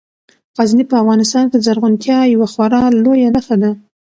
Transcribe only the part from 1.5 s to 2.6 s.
د زرغونتیا یوه